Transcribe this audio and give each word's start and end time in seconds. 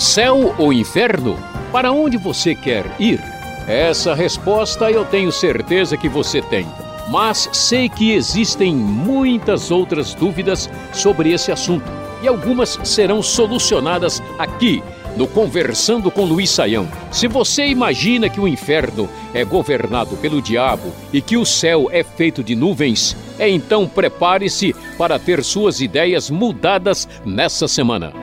Céu 0.00 0.54
ou 0.56 0.72
inferno? 0.72 1.38
Para 1.70 1.92
onde 1.92 2.16
você 2.16 2.54
quer 2.54 2.86
ir? 2.98 3.20
Essa 3.68 4.14
resposta 4.14 4.90
eu 4.90 5.04
tenho 5.04 5.30
certeza 5.30 5.94
que 5.94 6.08
você 6.08 6.40
tem. 6.40 6.66
Mas 7.10 7.50
sei 7.52 7.86
que 7.86 8.12
existem 8.12 8.74
muitas 8.74 9.70
outras 9.70 10.14
dúvidas 10.14 10.70
sobre 10.90 11.34
esse 11.34 11.52
assunto 11.52 11.84
e 12.22 12.26
algumas 12.26 12.80
serão 12.82 13.22
solucionadas 13.22 14.22
aqui 14.38 14.82
no 15.18 15.26
Conversando 15.28 16.10
com 16.10 16.24
Luiz 16.24 16.48
Saião. 16.48 16.88
Se 17.10 17.28
você 17.28 17.66
imagina 17.66 18.30
que 18.30 18.40
o 18.40 18.48
inferno 18.48 19.06
é 19.34 19.44
governado 19.44 20.16
pelo 20.16 20.40
diabo 20.40 20.94
e 21.12 21.20
que 21.20 21.36
o 21.36 21.44
céu 21.44 21.90
é 21.92 22.02
feito 22.02 22.42
de 22.42 22.56
nuvens, 22.56 23.14
então 23.38 23.86
prepare-se 23.86 24.74
para 24.96 25.18
ter 25.18 25.44
suas 25.44 25.82
ideias 25.82 26.30
mudadas 26.30 27.06
nessa 27.22 27.68
semana. 27.68 28.19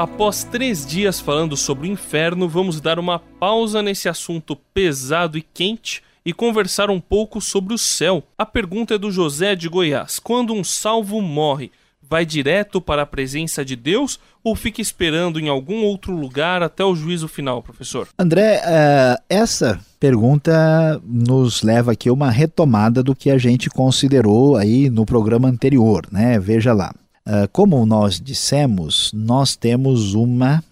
Após 0.00 0.44
três 0.44 0.86
dias 0.86 1.20
falando 1.20 1.58
sobre 1.58 1.86
o 1.86 1.92
inferno, 1.92 2.48
vamos 2.48 2.80
dar 2.80 2.98
uma 2.98 3.18
pausa 3.18 3.82
nesse 3.82 4.08
assunto 4.08 4.56
pesado 4.56 5.36
e 5.36 5.42
quente 5.42 6.02
e 6.24 6.32
conversar 6.32 6.88
um 6.88 6.98
pouco 6.98 7.38
sobre 7.38 7.74
o 7.74 7.78
céu. 7.78 8.22
A 8.38 8.46
pergunta 8.46 8.94
é 8.94 8.98
do 8.98 9.12
José 9.12 9.54
de 9.54 9.68
Goiás: 9.68 10.18
quando 10.18 10.54
um 10.54 10.64
salvo 10.64 11.20
morre, 11.20 11.70
vai 12.00 12.24
direto 12.24 12.80
para 12.80 13.02
a 13.02 13.06
presença 13.06 13.62
de 13.62 13.76
Deus 13.76 14.18
ou 14.42 14.56
fica 14.56 14.80
esperando 14.80 15.38
em 15.38 15.50
algum 15.50 15.84
outro 15.84 16.16
lugar 16.16 16.62
até 16.62 16.82
o 16.82 16.96
juízo 16.96 17.28
final, 17.28 17.62
professor? 17.62 18.08
André, 18.18 18.56
uh, 18.56 19.22
essa 19.28 19.78
pergunta 20.00 20.98
nos 21.04 21.60
leva 21.62 21.92
aqui 21.92 22.08
a 22.08 22.12
uma 22.14 22.30
retomada 22.30 23.02
do 23.02 23.14
que 23.14 23.30
a 23.30 23.36
gente 23.36 23.68
considerou 23.68 24.56
aí 24.56 24.88
no 24.88 25.04
programa 25.04 25.46
anterior, 25.46 26.06
né? 26.10 26.38
Veja 26.38 26.72
lá. 26.72 26.94
Uh, 27.26 27.48
como 27.52 27.84
nós 27.86 28.20
dissemos, 28.20 29.12
nós 29.12 29.54
temos 29.54 30.14
uma 30.14 30.64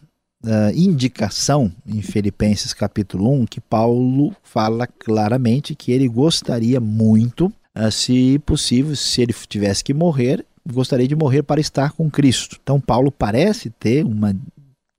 uh, 0.45 0.71
indicação 0.75 1.73
em 1.87 2.03
Filipenses 2.03 2.73
capítulo 2.73 3.31
1 3.43 3.47
que 3.47 3.61
Paulo 3.61 4.35
fala 4.43 4.87
claramente 4.87 5.75
que 5.75 5.93
ele 5.93 6.09
gostaria 6.09 6.81
muito, 6.81 7.53
se 7.93 8.41
possível, 8.41 8.97
se 8.97 9.23
ele 9.23 9.33
tivesse 9.33 9.85
que 9.85 9.95
morrer, 9.95 10.45
gostaria 10.69 11.07
de 11.07 11.15
morrer 11.15 11.45
para 11.45 11.61
estar 11.61 11.93
com 11.93 12.11
Cristo. 12.11 12.59
Então, 12.61 12.81
Paulo 12.81 13.13
parece 13.13 13.71
ter 13.71 14.05
uma 14.05 14.35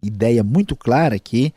ideia 0.02 0.44
muito 0.44 0.78
clara 0.78 1.20
que 1.20 1.54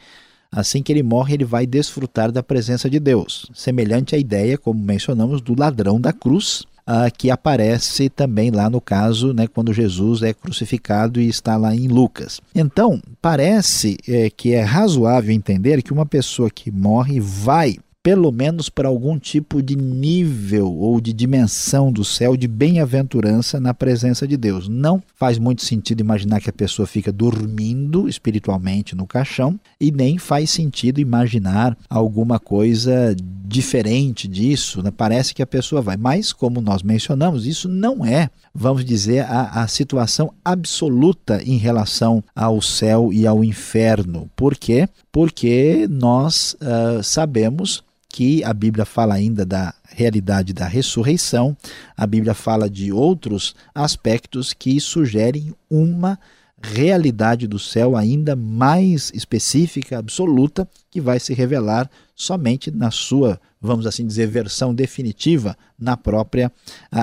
assim 0.53 0.83
que 0.83 0.93
ele 0.93 1.03
morre, 1.03 1.35
ele 1.35 1.45
vai 1.45 1.67
desfrutar 1.67 2.31
da 2.31 2.43
presença 2.43 2.91
de 2.91 3.01
Deus. 3.01 3.51
Semelhante 3.55 4.15
à 4.15 4.19
ideia, 4.19 4.59
como 4.59 4.79
mencionamos, 4.79 5.41
do 5.41 5.59
ladrão 5.59 5.99
da 5.99 6.13
cruz, 6.13 6.65
uh, 6.87 7.13
que 7.17 7.31
aparece 7.31 8.09
também 8.09 8.51
lá 8.51 8.69
no 8.69 8.81
caso, 8.81 9.33
né, 9.33 9.47
quando 9.47 9.73
Jesus 9.73 10.23
é 10.23 10.33
crucificado 10.33 11.21
e 11.21 11.29
está 11.29 11.57
lá 11.57 11.75
em 11.75 11.89
Lucas. 11.89 12.41
Então, 12.55 13.01
parece 13.21 13.97
é, 14.09 14.31
que 14.31 14.53
é 14.53 14.63
razoável 14.63 15.33
entender 15.33 15.83
que 15.83 15.93
uma 15.93 16.07
pessoa 16.07 16.51
que 16.51 16.71
morre 16.71 17.21
vai 17.21 17.77
pelo 18.03 18.33
menos 18.33 18.69
para 18.69 18.89
algum 18.89 19.17
tipo 19.17 19.63
de 19.63 19.77
nível 19.77 20.75
ou 20.75 21.01
de 21.01 21.13
dimensão 21.13 21.93
do 21.93 22.05
céu 22.05 22.37
de 22.37 22.49
bem-aventurança 22.49 23.61
na 23.61 23.73
presença 23.73 24.27
de 24.27 24.37
Deus. 24.37 24.69
Não 24.69 25.01
faz 25.15 25.39
muito 25.39 25.65
sentido 25.65 26.01
imaginar 26.01 26.41
que 26.41 26.51
a 26.51 26.53
pessoa 26.53 26.87
fica 26.87 27.13
dormindo 27.13 28.09
espiritualmente 28.09 28.97
no 28.97 29.07
caixão 29.07 29.59
e 29.81 29.93
nem 29.93 30.19
faz 30.19 30.51
sentido 30.51 31.01
imaginar 31.01 31.79
alguma 31.89 32.41
coisa 32.41 33.15
diferente 33.53 34.27
disso. 34.27 34.83
Né? 34.83 34.91
Parece 34.91 35.33
que 35.33 35.43
a 35.43 35.47
pessoa 35.47 35.81
vai. 35.81 35.97
Mas, 35.97 36.33
como 36.33 36.61
nós 36.61 36.83
mencionamos, 36.83 37.47
isso 37.47 37.69
não 37.69 38.05
é, 38.05 38.31
vamos 38.53 38.85
dizer, 38.85 39.21
a, 39.21 39.63
a 39.63 39.69
situação 39.69 40.33
absoluta 40.45 41.41
em 41.45 41.57
relação 41.57 42.25
ao 42.35 42.61
céu 42.61 43.13
e 43.13 43.27
ao 43.27 43.45
inferno. 43.45 44.29
Por 44.35 44.57
quê? 44.57 44.89
Porque 45.13 45.87
nós 45.89 46.55
uh, 46.55 47.03
sabemos 47.03 47.85
que 48.13 48.45
a 48.45 48.53
Bíblia 48.53 48.85
fala 48.85 49.15
ainda 49.15 49.45
da 49.45 49.73
realidade 49.89 50.53
da 50.53 50.67
ressurreição, 50.67 51.57
a 51.97 52.07
Bíblia 52.07 52.35
fala 52.35 52.69
de 52.69 52.93
outros 52.93 53.55
aspectos 53.75 54.53
que 54.53 54.79
sugerem 54.79 55.55
uma 55.71 56.19
realidade 56.63 57.47
do 57.49 57.59
céu 57.59 57.97
ainda 57.97 58.37
mais 58.37 59.11
específica, 59.15 59.99
absoluta, 59.99 60.69
que 60.91 61.01
vai 61.01 61.19
se 61.19 61.33
revelar 61.33 61.91
somente 62.15 62.71
na 62.71 62.91
sua, 62.91 63.41
vamos 63.61 63.87
assim 63.87 64.07
dizer, 64.07 64.27
versão 64.29 64.75
definitiva 64.75 65.57
na 65.79 65.97
própria 65.97 66.53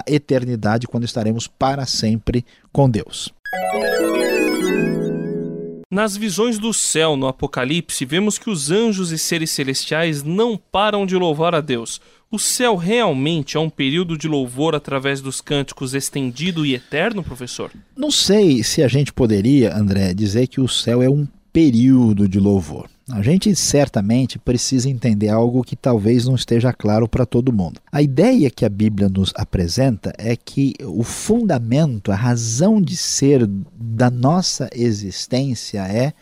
eternidade, 0.07 0.87
quando 0.87 1.03
estaremos 1.03 1.47
para 1.47 1.85
sempre 1.85 2.45
com 2.71 2.89
Deus. 2.89 3.33
Nas 5.91 6.15
visões 6.15 6.59
do 6.59 6.71
céu 6.71 7.17
no 7.17 7.27
Apocalipse, 7.27 8.05
vemos 8.05 8.37
que 8.37 8.47
os 8.47 8.69
anjos 8.69 9.11
e 9.11 9.17
seres 9.17 9.49
celestiais 9.49 10.21
não 10.21 10.55
param 10.55 11.03
de 11.03 11.15
louvar 11.15 11.55
a 11.55 11.61
Deus. 11.61 11.99
O 12.29 12.37
céu 12.37 12.75
realmente 12.75 13.57
é 13.57 13.59
um 13.59 13.71
período 13.71 14.15
de 14.15 14.27
louvor 14.27 14.75
através 14.75 15.19
dos 15.19 15.41
cânticos 15.41 15.95
estendido 15.95 16.63
e 16.63 16.75
eterno, 16.75 17.23
professor? 17.23 17.71
Não 17.97 18.11
sei 18.11 18.61
se 18.61 18.83
a 18.83 18.87
gente 18.87 19.11
poderia, 19.11 19.75
André, 19.75 20.13
dizer 20.13 20.45
que 20.45 20.61
o 20.61 20.67
céu 20.67 21.01
é 21.01 21.09
um 21.09 21.27
período 21.51 22.29
de 22.29 22.39
louvor. 22.39 22.87
A 23.11 23.21
gente 23.21 23.55
certamente 23.55 24.37
precisa 24.37 24.89
entender 24.89 25.29
algo 25.29 25.63
que 25.63 25.75
talvez 25.75 26.25
não 26.25 26.35
esteja 26.35 26.71
claro 26.71 27.07
para 27.07 27.25
todo 27.25 27.53
mundo. 27.53 27.81
A 27.91 28.01
ideia 28.01 28.49
que 28.51 28.65
a 28.65 28.69
Bíblia 28.69 29.09
nos 29.09 29.33
apresenta 29.35 30.13
é 30.17 30.35
que 30.35 30.73
o 30.83 31.03
fundamento, 31.03 32.11
a 32.11 32.15
razão 32.15 32.81
de 32.81 32.95
ser 32.95 33.47
da 33.47 34.09
nossa 34.09 34.69
existência 34.73 35.81
é 35.87 36.13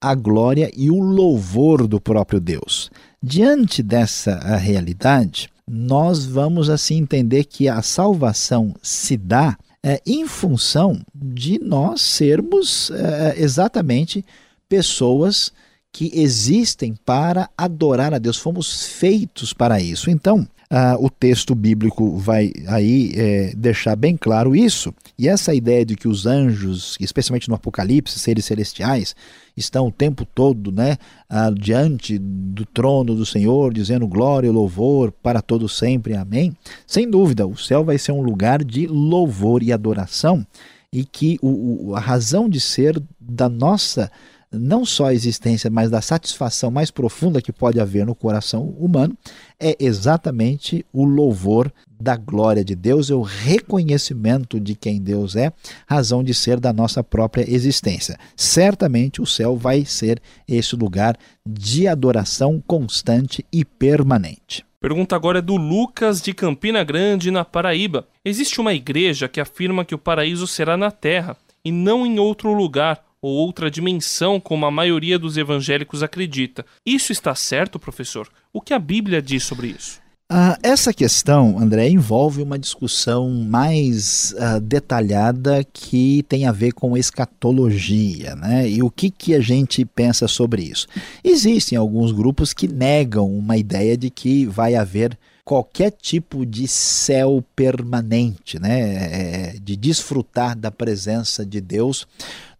a 0.00 0.14
glória 0.14 0.68
e 0.76 0.90
o 0.90 1.00
louvor 1.00 1.86
do 1.86 2.00
próprio 2.00 2.40
Deus. 2.40 2.90
Diante 3.22 3.82
dessa 3.82 4.56
realidade, 4.56 5.48
nós 5.68 6.24
vamos 6.24 6.68
assim 6.68 6.98
entender 6.98 7.44
que 7.44 7.68
a 7.68 7.80
salvação 7.82 8.74
se 8.82 9.16
dá 9.16 9.56
é, 9.84 10.00
em 10.04 10.26
função 10.26 11.00
de 11.14 11.58
nós 11.60 12.00
sermos 12.02 12.90
é, 12.90 13.34
exatamente 13.40 14.24
pessoas 14.68 15.52
que 15.92 16.10
existem 16.14 16.94
para 17.04 17.50
adorar 17.56 18.14
a 18.14 18.18
Deus. 18.18 18.38
Fomos 18.38 18.86
feitos 18.86 19.52
para 19.52 19.80
isso. 19.80 20.10
Então, 20.10 20.48
ah, 20.70 20.96
o 20.98 21.10
texto 21.10 21.54
bíblico 21.54 22.16
vai 22.16 22.50
aí 22.66 23.12
é, 23.14 23.52
deixar 23.54 23.94
bem 23.94 24.16
claro 24.16 24.56
isso. 24.56 24.94
E 25.18 25.28
essa 25.28 25.54
ideia 25.54 25.84
de 25.84 25.94
que 25.94 26.08
os 26.08 26.24
anjos, 26.24 26.96
especialmente 26.98 27.46
no 27.46 27.54
Apocalipse, 27.54 28.18
seres 28.18 28.46
celestiais, 28.46 29.14
estão 29.54 29.88
o 29.88 29.92
tempo 29.92 30.24
todo 30.24 30.72
né, 30.72 30.96
ah, 31.28 31.50
diante 31.54 32.18
do 32.18 32.64
trono 32.64 33.14
do 33.14 33.26
Senhor, 33.26 33.74
dizendo 33.74 34.08
glória 34.08 34.48
e 34.48 34.50
louvor 34.50 35.12
para 35.12 35.42
todo 35.42 35.68
sempre. 35.68 36.16
Amém. 36.16 36.56
Sem 36.86 37.08
dúvida, 37.08 37.46
o 37.46 37.54
céu 37.54 37.84
vai 37.84 37.98
ser 37.98 38.12
um 38.12 38.22
lugar 38.22 38.64
de 38.64 38.86
louvor 38.86 39.62
e 39.62 39.74
adoração 39.74 40.46
e 40.90 41.04
que 41.04 41.38
o, 41.42 41.94
a 41.94 42.00
razão 42.00 42.48
de 42.48 42.60
ser 42.60 43.02
da 43.20 43.48
nossa 43.48 44.10
não 44.52 44.84
só 44.84 45.06
a 45.06 45.14
existência, 45.14 45.70
mas 45.70 45.90
da 45.90 46.00
satisfação 46.00 46.70
mais 46.70 46.90
profunda 46.90 47.40
que 47.40 47.52
pode 47.52 47.80
haver 47.80 48.04
no 48.04 48.14
coração 48.14 48.64
humano, 48.78 49.16
é 49.58 49.76
exatamente 49.80 50.84
o 50.92 51.04
louvor 51.04 51.72
da 52.00 52.16
glória 52.16 52.64
de 52.64 52.74
Deus, 52.74 53.10
é 53.10 53.14
o 53.14 53.22
reconhecimento 53.22 54.58
de 54.58 54.74
quem 54.74 55.00
Deus 55.00 55.36
é, 55.36 55.52
razão 55.86 56.22
de 56.22 56.34
ser 56.34 56.58
da 56.58 56.72
nossa 56.72 57.02
própria 57.02 57.48
existência. 57.48 58.18
Certamente 58.36 59.22
o 59.22 59.26
céu 59.26 59.56
vai 59.56 59.84
ser 59.84 60.20
esse 60.48 60.74
lugar 60.74 61.16
de 61.46 61.86
adoração 61.86 62.62
constante 62.66 63.44
e 63.52 63.64
permanente. 63.64 64.64
Pergunta 64.80 65.14
agora 65.14 65.38
é 65.38 65.42
do 65.42 65.56
Lucas 65.56 66.20
de 66.20 66.34
Campina 66.34 66.82
Grande, 66.82 67.30
na 67.30 67.44
Paraíba. 67.44 68.08
Existe 68.24 68.60
uma 68.60 68.74
igreja 68.74 69.28
que 69.28 69.40
afirma 69.40 69.84
que 69.84 69.94
o 69.94 69.98
paraíso 69.98 70.44
será 70.44 70.76
na 70.76 70.90
terra 70.90 71.36
e 71.64 71.70
não 71.70 72.04
em 72.04 72.18
outro 72.18 72.52
lugar 72.52 73.00
ou 73.22 73.32
outra 73.32 73.70
dimensão 73.70 74.40
como 74.40 74.66
a 74.66 74.70
maioria 74.70 75.18
dos 75.18 75.36
evangélicos 75.36 76.02
acredita. 76.02 76.66
Isso 76.84 77.12
está 77.12 77.34
certo, 77.34 77.78
professor? 77.78 78.28
O 78.52 78.60
que 78.60 78.74
a 78.74 78.78
Bíblia 78.78 79.22
diz 79.22 79.44
sobre 79.44 79.68
isso? 79.68 80.02
Ah, 80.34 80.58
essa 80.62 80.94
questão, 80.94 81.58
André, 81.58 81.90
envolve 81.90 82.40
uma 82.42 82.58
discussão 82.58 83.28
mais 83.28 84.34
ah, 84.38 84.58
detalhada 84.58 85.62
que 85.70 86.24
tem 86.26 86.46
a 86.46 86.52
ver 86.52 86.72
com 86.72 86.96
escatologia, 86.96 88.34
né? 88.34 88.66
E 88.66 88.82
o 88.82 88.90
que, 88.90 89.10
que 89.10 89.34
a 89.34 89.40
gente 89.40 89.84
pensa 89.84 90.26
sobre 90.26 90.62
isso? 90.62 90.86
Existem 91.22 91.76
alguns 91.76 92.12
grupos 92.12 92.54
que 92.54 92.66
negam 92.66 93.30
uma 93.30 93.58
ideia 93.58 93.94
de 93.94 94.08
que 94.08 94.46
vai 94.46 94.74
haver 94.74 95.18
qualquer 95.44 95.90
tipo 95.90 96.46
de 96.46 96.68
céu 96.68 97.44
permanente, 97.54 98.58
né? 98.58 98.80
É, 98.80 99.56
de 99.60 99.76
desfrutar 99.76 100.56
da 100.56 100.70
presença 100.70 101.44
de 101.44 101.60
Deus 101.60 102.06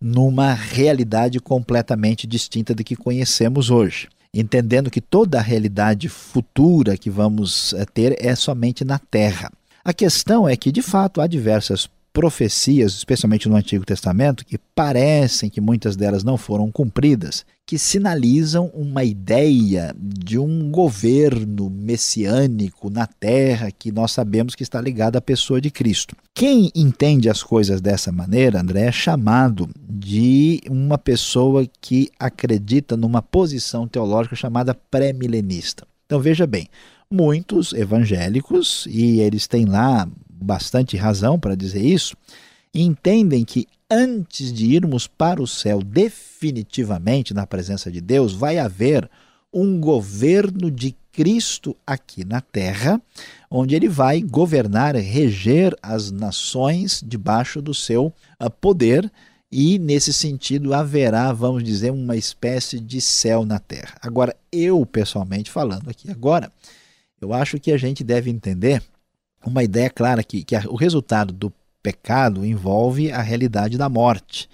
numa 0.01 0.53
realidade 0.53 1.39
completamente 1.39 2.27
distinta 2.27 2.75
da 2.75 2.83
que 2.83 2.97
conhecemos 2.97 3.71
hoje. 3.71 4.09
Entendendo 4.35 4.91
que 4.91 5.01
toda 5.01 5.39
a 5.39 5.43
realidade 5.43 6.09
futura 6.09 6.97
que 6.97 7.11
vamos 7.11 7.75
eh, 7.75 7.85
ter 7.85 8.17
é 8.19 8.35
somente 8.35 8.83
na 8.83 8.99
Terra. 8.99 9.53
A 9.85 9.93
questão 9.93 10.49
é 10.49 10.57
que, 10.57 10.73
de 10.73 10.81
fato, 10.81 11.21
há 11.21 11.27
diversas 11.27 11.89
profecias, 12.13 12.93
especialmente 12.93 13.49
no 13.49 13.57
Antigo 13.57 13.85
Testamento, 13.85 14.45
que 14.45 14.59
parecem 14.59 15.49
que 15.49 15.61
muitas 15.61 15.97
delas 15.97 16.23
não 16.23 16.37
foram 16.37 16.71
cumpridas, 16.71 17.45
que 17.67 17.79
sinalizam 17.79 18.71
uma 18.75 19.03
ideia 19.03 19.95
de 19.97 20.39
um 20.39 20.71
governo 20.71 21.71
messiânico 21.71 22.91
na 22.91 23.07
terra 23.07 23.71
que 23.71 23.91
nós 23.91 24.13
sabemos 24.13 24.55
que 24.55 24.63
está 24.63 24.81
ligado 24.81 25.17
à 25.17 25.21
pessoa 25.21 25.61
de 25.61 25.71
Cristo. 25.71 26.15
Quem 26.35 26.71
entende 26.75 27.31
as 27.31 27.43
coisas 27.43 27.81
dessa 27.81 28.13
maneira, 28.13 28.61
André, 28.61 28.83
é 28.87 28.93
chamado 28.93 29.71
de 29.89 30.61
uma 30.69 30.99
pessoa 30.99 31.67
que 31.81 32.11
acredita 32.19 32.97
numa 32.97 33.23
posição 33.23 33.89
teológica 33.89 34.37
chamada 34.37 34.75
pré-milenista. 34.75 35.87
Então 36.05 36.21
veja 36.21 36.47
bem, 36.47 36.69
muitos 37.11 37.73
evangélicos, 37.73 38.87
e 38.91 39.21
eles 39.21 39.47
têm 39.47 39.65
lá 39.65 40.07
bastante 40.43 40.97
razão 40.97 41.39
para 41.39 41.55
dizer 41.55 41.85
isso, 41.85 42.17
entendem 42.75 43.45
que 43.45 43.67
antes 43.91 44.53
de 44.53 44.67
irmos 44.75 45.07
para 45.07 45.43
o 45.43 45.47
céu 45.47 45.83
definitivamente 45.83 47.35
na 47.35 47.47
presença 47.47 47.91
de 47.91 48.01
Deus, 48.01 48.33
vai 48.33 48.59
haver 48.59 49.09
um 49.53 49.79
governo 49.79 50.71
de 50.71 50.97
Cristo 51.13 51.77
aqui 51.87 52.25
na 52.25 52.41
terra, 52.41 53.01
onde 53.51 53.75
ele 53.77 53.89
vai 53.89 54.23
governar, 54.23 54.97
reger 54.97 55.77
as 55.83 56.11
nações 56.11 57.05
debaixo 57.07 57.61
do 57.61 57.75
seu 57.75 58.11
ah, 58.39 58.49
poder, 58.49 59.13
e 59.51 59.79
nesse 59.79 60.15
sentido 60.15 60.73
haverá, 60.73 61.31
vamos 61.31 61.63
dizer, 61.63 61.91
uma 61.91 62.17
espécie 62.17 62.81
de 62.81 63.03
céu 63.03 63.45
na 63.45 63.59
terra. 63.59 63.95
Agora, 64.01 64.35
eu 64.51 64.87
pessoalmente 64.87 65.51
falando 65.51 65.91
aqui 65.91 66.11
agora, 66.11 66.51
eu 67.21 67.35
acho 67.35 67.61
que 67.61 67.71
a 67.71 67.77
gente 67.77 68.03
deve 68.03 68.31
entender 68.31 68.83
uma 69.45 69.63
ideia 69.63 69.91
clara 69.91 70.23
que, 70.23 70.45
que 70.45 70.57
o 70.69 70.77
resultado 70.77 71.33
do 71.33 71.53
pecado 71.83 72.45
envolve 72.45 73.11
a 73.11 73.21
realidade 73.21 73.77
da 73.77 73.89
morte. 73.89 74.49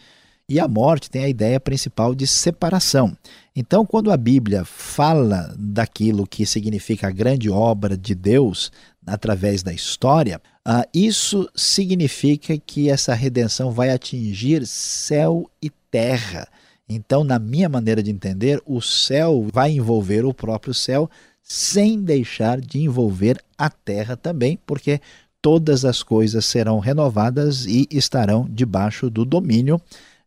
E 0.49 0.59
a 0.59 0.67
morte 0.67 1.11
tem 1.11 1.25
a 1.25 1.29
ideia 1.29 1.61
principal 1.61 2.15
de 2.15 2.27
separação. 2.27 3.15
Então, 3.55 3.85
quando 3.85 4.11
a 4.11 4.17
Bíblia 4.17 4.65
fala 4.65 5.55
daquilo 5.59 6.27
que 6.27 6.47
significa 6.47 7.09
a 7.09 7.11
grande 7.11 7.51
obra 7.51 7.99
de 7.99 8.15
Deus 8.15 8.73
através 9.07 9.63
da 9.63 9.75
história, 9.75 10.41
uh, 10.67 10.89
isso 10.95 11.47
significa 11.55 12.57
que 12.57 12.89
essa 12.89 13.13
redenção 13.13 13.71
vai 13.71 13.91
atingir 13.91 14.67
céu 14.67 15.51
e 15.61 15.69
terra. 15.91 16.49
Então, 16.89 17.23
na 17.23 17.39
minha 17.39 17.69
maneira 17.69 18.03
de 18.03 18.11
entender, 18.11 18.63
o 18.65 18.81
céu 18.81 19.47
vai 19.53 19.73
envolver 19.73 20.25
o 20.25 20.33
próprio 20.33 20.73
céu 20.73 21.11
sem 21.49 22.03
deixar 22.03 22.61
de 22.61 22.79
envolver 22.79 23.43
a 23.57 23.71
terra 23.71 24.17
também, 24.17 24.59
porque 24.67 25.01
todas 25.41 25.85
as 25.85 26.03
coisas 26.03 26.45
serão 26.45 26.79
renovadas 26.79 27.65
e 27.65 27.89
estarão 27.91 28.47
debaixo 28.51 29.09
do 29.09 29.25
domínio 29.25 29.81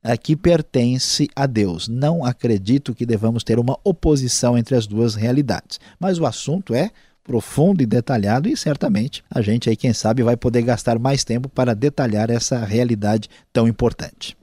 eh, 0.04 0.18
que 0.18 0.36
pertence 0.36 1.30
a 1.36 1.46
Deus. 1.46 1.88
Não 1.88 2.26
acredito 2.26 2.96
que 2.96 3.06
devamos 3.06 3.44
ter 3.44 3.60
uma 3.60 3.78
oposição 3.84 4.58
entre 4.58 4.76
as 4.76 4.88
duas 4.88 5.14
realidades, 5.14 5.80
mas 6.00 6.18
o 6.18 6.26
assunto 6.26 6.74
é 6.74 6.90
profundo 7.24 7.84
e 7.84 7.86
detalhado 7.86 8.50
e 8.50 8.58
certamente 8.58 9.24
a 9.30 9.42
gente 9.42 9.70
aí 9.70 9.76
quem 9.76 9.94
sabe 9.94 10.24
vai 10.24 10.36
poder 10.36 10.64
gastar 10.64 10.98
mais 10.98 11.24
tempo 11.24 11.48
para 11.48 11.76
detalhar 11.76 12.32
essa 12.32 12.58
realidade 12.66 13.30
tão 13.54 13.68
importante. 13.68 14.36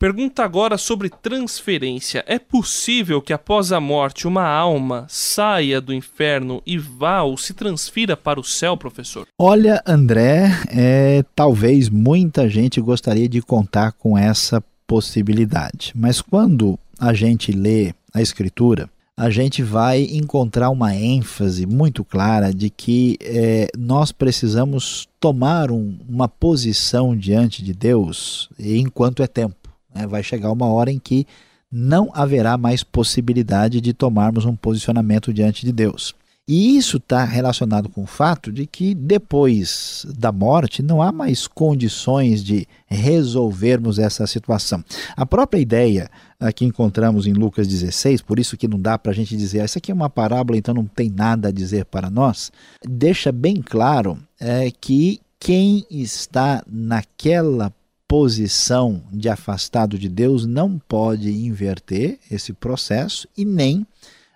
Pergunta 0.00 0.42
agora 0.42 0.78
sobre 0.78 1.10
transferência. 1.10 2.24
É 2.26 2.38
possível 2.38 3.20
que 3.20 3.34
após 3.34 3.70
a 3.70 3.78
morte 3.78 4.26
uma 4.26 4.46
alma 4.46 5.04
saia 5.10 5.78
do 5.78 5.92
inferno 5.92 6.62
e 6.64 6.78
vá 6.78 7.20
ou 7.20 7.36
se 7.36 7.52
transfira 7.52 8.16
para 8.16 8.40
o 8.40 8.42
céu, 8.42 8.78
professor? 8.78 9.26
Olha, 9.38 9.82
André, 9.86 10.48
é, 10.70 11.22
talvez 11.36 11.90
muita 11.90 12.48
gente 12.48 12.80
gostaria 12.80 13.28
de 13.28 13.42
contar 13.42 13.92
com 13.92 14.16
essa 14.16 14.64
possibilidade. 14.86 15.92
Mas 15.94 16.22
quando 16.22 16.78
a 16.98 17.12
gente 17.12 17.52
lê 17.52 17.92
a 18.14 18.22
Escritura, 18.22 18.88
a 19.14 19.28
gente 19.28 19.62
vai 19.62 20.04
encontrar 20.04 20.70
uma 20.70 20.96
ênfase 20.96 21.66
muito 21.66 22.02
clara 22.02 22.54
de 22.54 22.70
que 22.70 23.18
é, 23.20 23.68
nós 23.76 24.12
precisamos 24.12 25.06
tomar 25.20 25.70
um, 25.70 25.98
uma 26.08 26.26
posição 26.26 27.14
diante 27.14 27.62
de 27.62 27.74
Deus 27.74 28.48
enquanto 28.58 29.22
é 29.22 29.26
tempo. 29.26 29.59
Né? 29.94 30.06
Vai 30.06 30.22
chegar 30.22 30.50
uma 30.52 30.66
hora 30.66 30.90
em 30.90 30.98
que 30.98 31.26
não 31.70 32.10
haverá 32.12 32.56
mais 32.56 32.82
possibilidade 32.82 33.80
de 33.80 33.92
tomarmos 33.92 34.44
um 34.44 34.56
posicionamento 34.56 35.32
diante 35.32 35.64
de 35.64 35.72
Deus. 35.72 36.14
E 36.52 36.76
isso 36.76 36.96
está 36.96 37.24
relacionado 37.24 37.88
com 37.88 38.02
o 38.02 38.08
fato 38.08 38.50
de 38.50 38.66
que 38.66 38.92
depois 38.92 40.04
da 40.18 40.32
morte 40.32 40.82
não 40.82 41.00
há 41.00 41.12
mais 41.12 41.46
condições 41.46 42.42
de 42.42 42.66
resolvermos 42.88 44.00
essa 44.00 44.26
situação. 44.26 44.82
A 45.16 45.24
própria 45.24 45.60
ideia 45.60 46.10
que 46.56 46.64
encontramos 46.64 47.28
em 47.28 47.32
Lucas 47.32 47.68
16, 47.68 48.22
por 48.22 48.40
isso 48.40 48.56
que 48.56 48.66
não 48.66 48.80
dá 48.80 48.98
para 48.98 49.12
a 49.12 49.14
gente 49.14 49.36
dizer, 49.36 49.60
ah, 49.60 49.64
isso 49.64 49.78
aqui 49.78 49.92
é 49.92 49.94
uma 49.94 50.10
parábola, 50.10 50.58
então 50.58 50.74
não 50.74 50.86
tem 50.86 51.08
nada 51.08 51.48
a 51.48 51.52
dizer 51.52 51.84
para 51.84 52.10
nós, 52.10 52.50
deixa 52.84 53.30
bem 53.30 53.62
claro 53.62 54.18
é, 54.40 54.72
que 54.72 55.20
quem 55.38 55.86
está 55.88 56.64
naquela 56.66 57.72
posição 58.10 59.04
de 59.12 59.28
afastado 59.28 59.96
de 59.96 60.08
Deus 60.08 60.44
não 60.44 60.80
pode 60.80 61.30
inverter 61.30 62.18
esse 62.28 62.52
processo 62.52 63.28
e 63.36 63.44
nem 63.44 63.86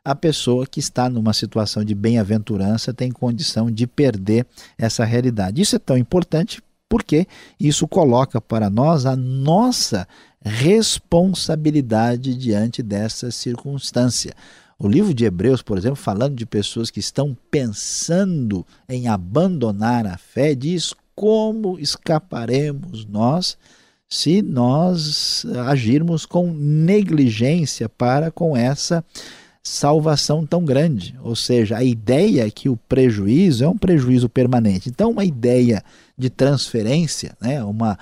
a 0.05 0.15
pessoa 0.15 0.65
que 0.65 0.79
está 0.79 1.09
numa 1.09 1.33
situação 1.33 1.83
de 1.83 1.93
bem-aventurança 1.93 2.95
tem 2.95 3.11
condição 3.11 3.69
de 3.69 3.85
perder 3.85 4.47
essa 4.79 5.05
realidade. 5.05 5.61
Isso 5.61 5.75
é 5.75 5.81
tão 5.81 5.99
importante 5.99 6.63
porque 6.89 7.27
isso 7.59 7.89
coloca 7.89 8.41
para 8.41 8.71
nós 8.71 9.07
a 9.07 9.17
nossa 9.17 10.07
responsabilidade 10.41 12.37
diante 12.37 12.81
dessa 12.81 13.33
circunstância. 13.33 14.35
O 14.79 14.87
livro 14.87 15.13
de 15.13 15.25
Hebreus, 15.25 15.63
por 15.63 15.77
exemplo, 15.77 15.97
falando 15.97 16.37
de 16.37 16.47
pessoas 16.47 16.93
que 16.93 17.01
estão 17.01 17.37
pensando 17.51 18.65
em 18.89 19.09
abandonar 19.09 20.07
a 20.07 20.17
fé, 20.17 20.55
diz 20.55 20.95
como 21.15 21.79
escaparemos 21.79 23.05
nós 23.05 23.57
se 24.09 24.43
nós 24.43 25.45
agirmos 25.67 26.25
com 26.25 26.53
negligência 26.53 27.89
para 27.89 28.31
com 28.31 28.57
essa 28.57 29.05
salvação 29.63 30.47
tão 30.47 30.65
grande. 30.65 31.19
Ou 31.23 31.35
seja, 31.35 31.79
a 31.79 31.83
ideia 31.83 32.47
é 32.47 32.51
que 32.51 32.69
o 32.69 32.77
prejuízo 32.77 33.65
é 33.65 33.69
um 33.69 33.79
prejuízo 33.79 34.29
permanente. 34.29 34.91
Então, 34.91 35.11
uma 35.11 35.25
ideia 35.25 35.83
de 36.17 36.29
transferência, 36.29 37.37
né, 37.41 37.65
uma 37.65 37.99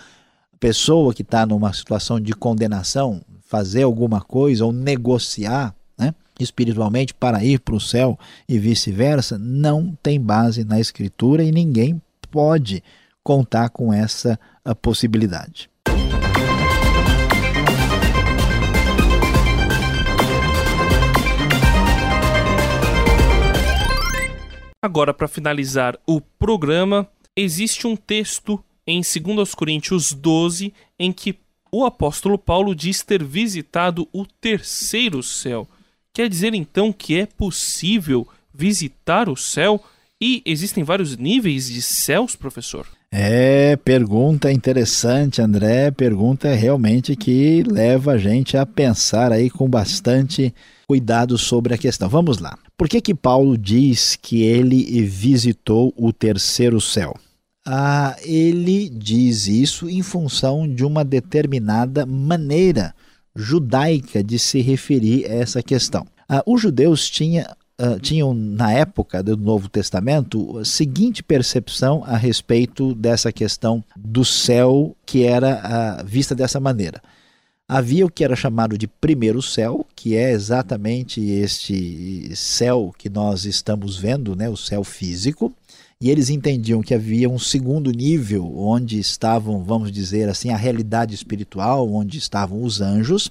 pessoa 0.59 1.15
que 1.15 1.23
está 1.23 1.47
numa 1.47 1.73
situação 1.73 2.21
de 2.21 2.33
condenação, 2.33 3.23
fazer 3.47 3.83
alguma 3.83 4.21
coisa 4.21 4.65
ou 4.65 4.73
negociar 4.73 5.75
né, 5.97 6.15
espiritualmente 6.39 7.15
para 7.15 7.45
ir 7.45 7.61
para 7.61 7.75
o 7.75 7.81
céu 7.81 8.19
e 8.49 8.59
vice-versa, 8.59 9.39
não 9.39 9.97
tem 10.03 10.21
base 10.21 10.65
na 10.65 10.81
Escritura 10.81 11.45
e 11.45 11.53
ninguém 11.53 12.01
pode 12.31 12.83
contar 13.23 13.71
com 13.71 13.93
essa 13.93 14.39
possibilidade. 14.81 15.71
Agora, 24.85 25.15
para 25.15 25.29
finalizar 25.29 25.97
o 26.05 26.21
programa, 26.21 27.09
existe 27.37 27.87
um 27.87 27.95
texto 27.95 28.63
em 28.85 29.01
2 29.01 29.55
Coríntios 29.55 30.13
12 30.13 30.75
em 30.99 31.13
que 31.13 31.39
o 31.71 31.87
apóstolo 31.87 32.37
Paulo 32.37 32.75
diz 32.75 33.01
ter 33.03 33.23
visitado 33.23 34.09
o 34.13 34.27
terceiro 34.27 35.23
céu. 35.23 35.69
Quer 36.13 36.29
dizer 36.29 36.53
então 36.53 36.93
que 36.93 37.17
é 37.17 37.27
possível 37.27 38.27
visitar 38.53 39.29
o 39.29 39.37
céu 39.37 39.83
e 40.21 40.43
existem 40.45 40.83
vários 40.83 41.17
níveis 41.17 41.69
de 41.69 41.81
céus, 41.81 42.35
professor? 42.35 42.87
É, 43.15 43.77
pergunta 43.77 44.51
interessante, 44.51 45.43
André. 45.43 45.91
Pergunta 45.91 46.55
realmente 46.55 47.15
que 47.15 47.63
leva 47.63 48.13
a 48.13 48.19
gente 48.19 48.57
a 48.57 48.65
pensar 48.65 49.31
aí 49.31 49.51
com 49.51 49.69
bastante 49.69 50.55
cuidado 50.89 51.37
sobre 51.37 51.75
a 51.75 51.79
questão. 51.79 52.09
Vamos 52.09 52.39
lá. 52.39 52.57
Por 52.75 52.89
que 52.89 53.03
que 53.03 53.15
Paulo 53.15 53.59
diz 53.59 54.17
que 54.17 54.43
ele 54.43 55.03
visitou 55.03 55.93
o 55.95 56.11
terceiro 56.11 56.81
céu? 56.81 57.15
Ah, 57.67 58.17
ele 58.23 58.89
diz 58.89 59.47
isso 59.47 59.91
em 59.91 60.03
função 60.03 60.67
de 60.67 60.83
uma 60.83 61.05
determinada 61.05 62.07
maneira 62.07 62.95
judaica 63.37 64.25
de 64.25 64.39
se 64.39 64.63
referir 64.63 65.27
a 65.27 65.35
essa 65.35 65.63
questão. 65.63 66.07
Ah, 66.27 66.43
os 66.47 66.63
judeus 66.63 67.11
tinham 67.11 67.45
uh, 67.83 67.99
tinham, 67.99 68.33
na 68.33 68.73
época 68.73 69.23
do 69.23 69.37
Novo 69.37 69.69
Testamento, 69.69 70.59
a 70.59 70.65
seguinte 70.65 71.23
percepção 71.23 72.05
a 72.07 72.17
respeito 72.17 72.95
dessa 72.95 73.33
questão 73.33 73.83
do 73.97 74.25
céu 74.25 74.95
que 75.05 75.25
era 75.25 76.01
uh, 76.01 76.07
vista 76.07 76.35
dessa 76.35 76.61
maneira. 76.61 77.03
Havia 77.69 78.05
o 78.05 78.11
que 78.11 78.23
era 78.23 78.37
chamado 78.37 78.77
de 78.77 78.87
primeiro 78.87 79.41
céu, 79.41 79.87
que 79.97 80.15
é 80.15 80.31
exatamente 80.31 81.21
este 81.21 82.31
céu 82.37 82.93
que 82.97 83.09
nós 83.09 83.45
estamos 83.47 83.97
vendo, 83.97 84.37
né, 84.37 84.49
o 84.49 84.57
céu 84.57 84.85
físico, 84.85 85.53
e 85.99 86.11
eles 86.11 86.29
entendiam 86.29 86.83
que 86.83 86.93
havia 86.93 87.31
um 87.31 87.39
segundo 87.39 87.91
nível 87.93 88.59
onde 88.59 88.99
estavam, 88.99 89.63
vamos 89.63 89.91
dizer 89.93 90.29
assim, 90.29 90.51
a 90.51 90.57
realidade 90.57 91.15
espiritual, 91.15 91.91
onde 91.91 92.19
estavam 92.19 92.63
os 92.63 92.81
anjos, 92.81 93.31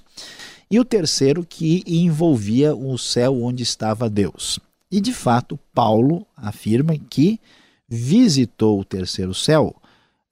e 0.72 0.80
o 0.80 0.84
terceiro 0.86 1.44
que 1.46 1.84
envolvia 1.86 2.74
o 2.74 2.96
céu 2.96 3.42
onde 3.42 3.62
estava 3.62 4.08
Deus. 4.08 4.58
E 4.90 5.02
de 5.02 5.12
fato, 5.12 5.58
Paulo 5.74 6.26
afirma 6.34 6.96
que 7.10 7.38
visitou 7.86 8.80
o 8.80 8.84
terceiro 8.84 9.34
céu. 9.34 9.76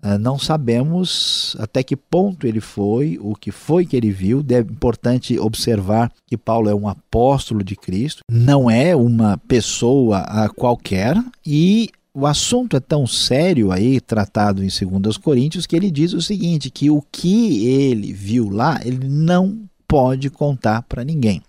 Ah, 0.03 0.17
não 0.17 0.39
sabemos 0.39 1.55
até 1.59 1.83
que 1.83 1.95
ponto 1.95 2.47
ele 2.47 2.61
foi, 2.61 3.19
o 3.21 3.35
que 3.35 3.51
foi 3.51 3.85
que 3.85 3.95
ele 3.95 4.11
viu. 4.11 4.43
É 4.49 4.61
importante 4.61 5.39
observar 5.39 6.11
que 6.27 6.39
Paulo 6.39 6.71
é 6.71 6.75
um 6.75 6.89
apóstolo 6.89 7.63
de 7.63 7.77
Cristo, 7.77 8.23
não 8.27 8.71
é 8.71 8.97
uma 8.97 9.37
pessoa 9.47 10.21
ah, 10.21 10.49
qualquer, 10.49 11.23
e 11.45 11.91
o 12.15 12.27
assunto 12.27 12.79
é 12.79 12.81
tão 12.81 13.07
sério 13.07 13.71
aí, 13.71 14.01
tratado 14.01 14.65
em 14.65 14.69
2 14.69 15.19
Coríntios, 15.19 15.67
que 15.67 15.77
ele 15.77 15.91
diz 15.91 16.15
o 16.15 16.23
seguinte: 16.23 16.71
que 16.71 16.91
o 16.91 17.03
que 17.13 17.67
ele 17.67 18.11
viu 18.15 18.49
lá, 18.49 18.81
ele 18.83 19.07
não 19.07 19.69
pode 19.91 20.31
contar 20.31 20.83
para 20.83 21.03
ninguém. 21.03 21.43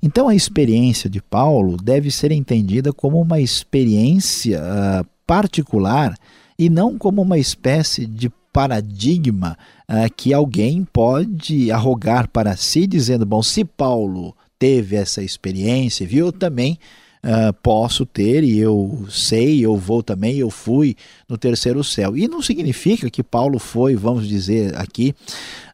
Então 0.00 0.28
a 0.28 0.34
experiência 0.34 1.10
de 1.10 1.20
Paulo 1.20 1.76
deve 1.76 2.08
ser 2.08 2.30
entendida 2.30 2.92
como 2.92 3.20
uma 3.20 3.40
experiência 3.40 4.62
uh, 4.62 5.04
particular 5.26 6.14
e 6.56 6.70
não 6.70 6.96
como 6.96 7.20
uma 7.20 7.36
espécie 7.36 8.06
de 8.06 8.30
paradigma 8.52 9.58
uh, 9.88 10.12
que 10.16 10.32
alguém 10.32 10.84
pode 10.84 11.72
arrogar 11.72 12.28
para 12.28 12.56
si, 12.56 12.86
dizendo: 12.86 13.26
bom, 13.26 13.42
se 13.42 13.64
Paulo 13.64 14.36
teve 14.56 14.94
essa 14.94 15.20
experiência, 15.20 16.06
viu, 16.06 16.30
também 16.30 16.78
uh, 17.24 17.52
posso 17.62 18.04
ter 18.06 18.44
e 18.44 18.58
eu 18.58 19.06
sei, 19.08 19.60
eu 19.64 19.76
vou 19.76 20.02
também, 20.02 20.38
eu 20.38 20.50
fui 20.50 20.96
no 21.28 21.36
terceiro 21.38 21.82
céu. 21.84 22.16
E 22.16 22.28
não 22.28 22.42
significa 22.42 23.10
que 23.10 23.22
Paulo 23.22 23.58
foi, 23.58 23.94
vamos 23.94 24.28
dizer 24.28 24.76
aqui, 24.76 25.14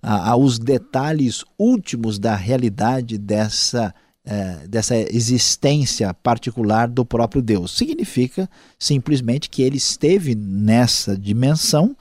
uh, 0.02 0.08
aos 0.08 0.58
detalhes 0.58 1.44
últimos 1.58 2.18
da 2.18 2.34
realidade 2.34 3.18
dessa 3.18 3.94
uh, 4.26 4.68
dessa 4.68 4.96
existência 4.96 6.12
particular 6.12 6.88
do 6.88 7.04
próprio 7.04 7.40
Deus. 7.40 7.76
Significa 7.76 8.48
simplesmente 8.78 9.48
que 9.48 9.62
ele 9.62 9.76
esteve 9.76 10.34
nessa 10.34 11.16
dimensão 11.16 11.96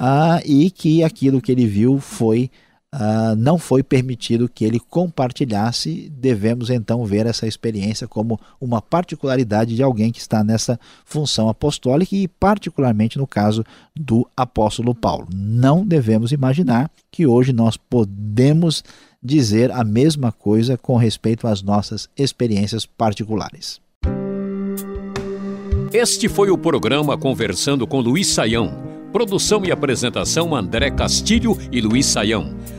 uh, 0.00 0.40
e 0.44 0.70
que 0.70 1.02
aquilo 1.02 1.40
que 1.40 1.52
ele 1.52 1.66
viu 1.66 1.98
foi 1.98 2.50
uh, 2.94 3.36
não 3.36 3.58
foi 3.58 3.82
permitido 3.82 4.48
que 4.48 4.64
ele 4.64 4.80
compartilhasse, 4.80 6.10
devemos 6.10 6.70
então 6.70 7.04
ver 7.04 7.26
essa 7.26 7.46
experiência 7.46 8.06
como 8.06 8.38
uma 8.60 8.80
particularidade 8.80 9.74
de 9.74 9.82
alguém 9.82 10.12
que 10.12 10.20
está 10.20 10.42
nessa 10.42 10.78
função 11.04 11.48
apostólica 11.48 12.14
e, 12.14 12.28
particularmente 12.28 13.18
no 13.18 13.26
caso 13.26 13.64
do 13.94 14.28
apóstolo 14.36 14.94
Paulo. 14.94 15.28
Não 15.34 15.84
devemos 15.84 16.32
imaginar 16.32 16.90
que 17.10 17.26
hoje 17.26 17.52
nós 17.52 17.76
podemos 17.76 18.82
dizer 19.22 19.70
a 19.72 19.82
mesma 19.82 20.30
coisa 20.30 20.78
com 20.78 20.96
respeito 20.96 21.46
às 21.46 21.62
nossas 21.62 22.08
experiências 22.16 22.86
particulares. 22.86 23.80
Este 25.92 26.28
foi 26.28 26.50
o 26.50 26.58
programa 26.58 27.16
Conversando 27.16 27.86
com 27.86 28.00
Luiz 28.00 28.28
Saião. 28.28 28.86
Produção 29.10 29.64
e 29.64 29.72
apresentação 29.72 30.54
André 30.54 30.90
Castilho 30.90 31.56
e 31.72 31.80
Luiz 31.80 32.04
Saião. 32.04 32.54